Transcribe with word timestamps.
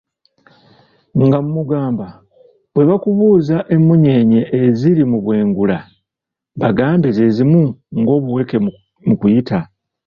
Ng'amugamba, 1.23 2.07
we 2.75 2.83
bakubuuza 2.89 3.57
emunyeenye 3.75 4.41
eziri 4.61 5.03
mu 5.11 5.17
bwengula, 5.23 5.77
bagambe 6.61 7.07
ze 7.17 7.27
zimu 7.35 7.63
ng'obuweke 7.99 8.57
mu 9.07 9.13
kutiya. 9.21 9.59